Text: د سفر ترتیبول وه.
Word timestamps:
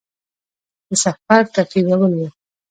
د 0.89 0.91
سفر 1.03 1.41
ترتیبول 1.53 2.11
وه. 2.17 2.27